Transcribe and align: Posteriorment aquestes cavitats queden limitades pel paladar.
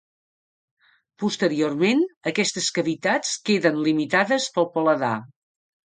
Posteriorment 1.23 2.01
aquestes 2.33 2.73
cavitats 2.79 3.39
queden 3.51 3.81
limitades 3.91 4.53
pel 4.59 4.71
paladar. 4.79 5.17